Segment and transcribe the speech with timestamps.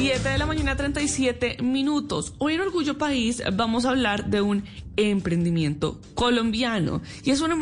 [0.00, 2.32] 7 de la mañana, 37 minutos.
[2.38, 4.64] Hoy en Orgullo País vamos a hablar de un
[4.96, 7.02] emprendimiento colombiano.
[7.22, 7.52] Y es un,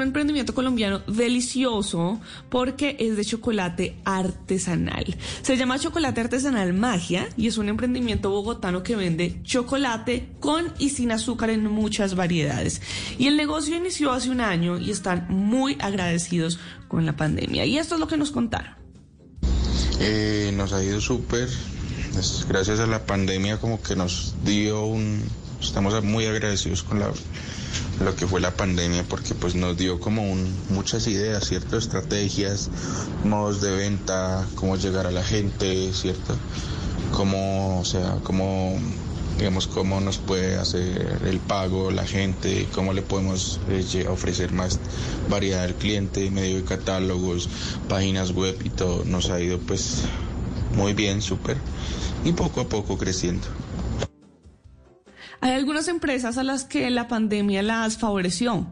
[0.00, 2.18] emprendimiento colombiano delicioso
[2.48, 5.04] porque es de chocolate artesanal.
[5.42, 10.88] Se llama Chocolate Artesanal Magia y es un emprendimiento bogotano que vende chocolate con y
[10.88, 12.80] sin azúcar en muchas variedades.
[13.18, 17.66] Y el negocio inició hace un año y están muy agradecidos con la pandemia.
[17.66, 18.76] Y esto es lo que nos contaron.
[20.00, 21.50] Eh, nos ha ido súper.
[22.48, 25.22] Gracias a la pandemia como que nos dio un...
[25.60, 27.10] Estamos muy agradecidos con la,
[28.04, 32.68] lo que fue la pandemia porque pues nos dio como un, muchas ideas, ciertas estrategias,
[33.24, 36.36] modos de venta, cómo llegar a la gente, ¿cierto?
[37.12, 38.78] Cómo, o sea, cómo
[39.38, 44.78] digamos, cómo nos puede hacer el pago la gente, cómo le podemos eh, ofrecer más
[45.30, 47.48] variedad al cliente, medio de catálogos,
[47.88, 49.04] páginas web y todo.
[49.04, 50.02] Nos ha ido pues
[50.76, 51.56] muy bien, súper,
[52.24, 53.46] y poco a poco creciendo.
[55.40, 58.66] Hay algunas empresas a las que la pandemia las favoreció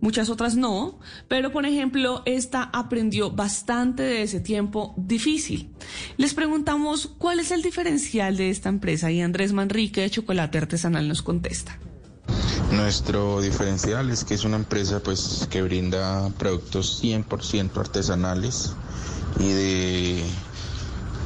[0.00, 5.70] muchas otras no, pero por ejemplo, esta aprendió bastante de ese tiempo difícil.
[6.16, 11.08] Les preguntamos cuál es el diferencial de esta empresa y Andrés Manrique de Chocolate Artesanal
[11.08, 11.78] nos contesta.
[12.72, 18.74] Nuestro diferencial es que es una empresa pues que brinda productos 100% artesanales
[19.40, 20.19] y de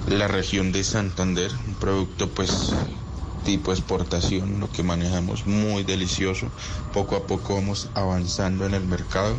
[0.08, 2.72] la región de Santander, un producto pues
[3.44, 6.48] tipo exportación, lo que manejamos muy delicioso.
[6.92, 9.36] Poco a poco vamos avanzando en el mercado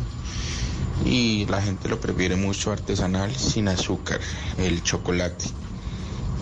[1.04, 4.20] y la gente lo prefiere mucho artesanal, sin azúcar,
[4.58, 5.44] el chocolate.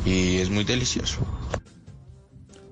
[0.05, 1.27] Y es muy delicioso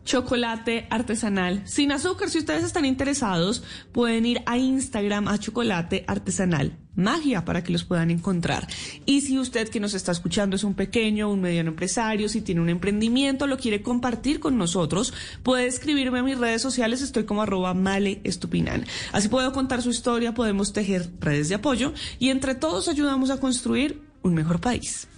[0.05, 2.29] chocolate artesanal sin azúcar.
[2.29, 7.85] Si ustedes están interesados, pueden ir a Instagram a chocolate artesanal magia para que los
[7.85, 8.67] puedan encontrar.
[9.07, 12.61] Y si usted que nos está escuchando es un pequeño, un mediano empresario, si tiene
[12.61, 15.13] un emprendimiento, lo quiere compartir con nosotros,
[15.43, 18.85] puede escribirme a mis redes sociales, estoy como arroba male estupinan.
[19.13, 23.41] Así puedo contar su historia, podemos tejer redes de apoyo y entre todos ayudamos a
[23.41, 25.09] construir un mejor país.